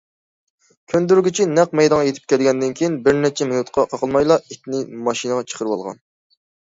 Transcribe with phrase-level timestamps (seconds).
[0.93, 4.81] كۆندۈرگۈچى نەق مەيدانغا يېتىپ كەلگەندىن كېيىن بىر نەچچە مىنۇتقا قالمايلا ئىتنى
[5.11, 6.01] ماشىنىغا چىقىرىۋالغان.